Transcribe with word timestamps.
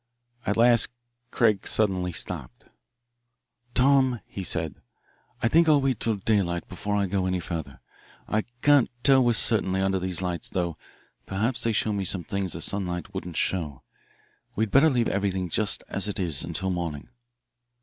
At 0.47 0.57
last 0.57 0.89
Craig 1.29 1.67
suddenly 1.67 2.11
stopped. 2.11 2.65
"Tom," 3.75 4.19
he 4.25 4.43
said, 4.43 4.81
"I 5.43 5.47
think 5.47 5.69
I'll 5.69 5.79
wait 5.79 5.99
till 5.99 6.15
daylight 6.15 6.67
before 6.67 6.95
I 6.95 7.05
go 7.05 7.27
any 7.27 7.39
further. 7.39 7.79
I 8.27 8.45
can't 8.63 8.89
tell 9.03 9.23
with 9.23 9.35
certainty 9.35 9.79
under 9.79 9.99
these 9.99 10.23
lights, 10.23 10.49
though 10.49 10.75
perhaps 11.27 11.61
they 11.61 11.71
show 11.71 11.93
me 11.93 12.03
some 12.03 12.23
things 12.23 12.53
the 12.53 12.61
sunlight 12.63 13.13
wouldn't 13.13 13.37
show. 13.37 13.83
We'd 14.55 14.71
better 14.71 14.89
leave 14.89 15.07
everything 15.07 15.49
just 15.49 15.83
as 15.87 16.07
it 16.07 16.19
is 16.19 16.43
until 16.43 16.71
morning." 16.71 17.09